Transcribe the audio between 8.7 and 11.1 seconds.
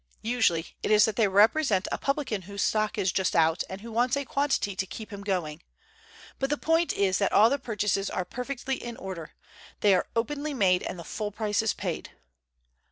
in order. They are openly made and the